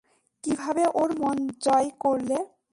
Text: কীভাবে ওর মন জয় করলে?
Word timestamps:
কীভাবে 0.43 0.83
ওর 0.93 1.09
মন 1.21 1.37
জয় 1.65 1.89
করলে? 1.99 2.37